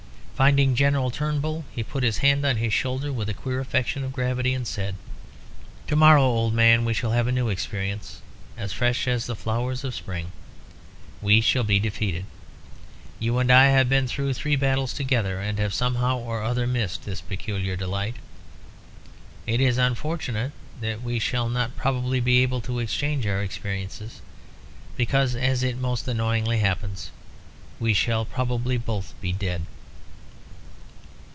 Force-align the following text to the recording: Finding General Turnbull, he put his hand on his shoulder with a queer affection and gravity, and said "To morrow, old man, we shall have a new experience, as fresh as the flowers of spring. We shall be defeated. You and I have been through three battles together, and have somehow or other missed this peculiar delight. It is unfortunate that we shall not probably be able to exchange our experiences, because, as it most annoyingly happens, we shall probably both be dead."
Finding 0.41 0.73
General 0.73 1.11
Turnbull, 1.11 1.65
he 1.71 1.83
put 1.83 2.01
his 2.01 2.17
hand 2.17 2.43
on 2.47 2.57
his 2.57 2.73
shoulder 2.73 3.13
with 3.13 3.29
a 3.29 3.33
queer 3.35 3.59
affection 3.59 4.03
and 4.03 4.11
gravity, 4.11 4.55
and 4.55 4.65
said 4.65 4.95
"To 5.85 5.95
morrow, 5.95 6.23
old 6.23 6.55
man, 6.55 6.83
we 6.83 6.95
shall 6.95 7.11
have 7.11 7.27
a 7.27 7.31
new 7.31 7.49
experience, 7.49 8.23
as 8.57 8.73
fresh 8.73 9.07
as 9.07 9.27
the 9.27 9.35
flowers 9.35 9.83
of 9.83 9.93
spring. 9.93 10.31
We 11.21 11.41
shall 11.41 11.63
be 11.63 11.79
defeated. 11.79 12.25
You 13.19 13.37
and 13.37 13.51
I 13.51 13.65
have 13.67 13.87
been 13.87 14.07
through 14.07 14.33
three 14.33 14.55
battles 14.55 14.93
together, 14.93 15.39
and 15.39 15.59
have 15.59 15.75
somehow 15.75 16.17
or 16.17 16.41
other 16.41 16.65
missed 16.65 17.05
this 17.05 17.21
peculiar 17.21 17.75
delight. 17.75 18.15
It 19.45 19.61
is 19.61 19.77
unfortunate 19.77 20.53
that 20.79 21.03
we 21.03 21.19
shall 21.19 21.49
not 21.49 21.75
probably 21.77 22.19
be 22.19 22.41
able 22.41 22.61
to 22.61 22.79
exchange 22.79 23.27
our 23.27 23.43
experiences, 23.43 24.23
because, 24.97 25.35
as 25.35 25.61
it 25.61 25.77
most 25.77 26.07
annoyingly 26.07 26.57
happens, 26.57 27.11
we 27.79 27.93
shall 27.93 28.25
probably 28.25 28.77
both 28.79 29.13
be 29.21 29.31
dead." 29.31 29.67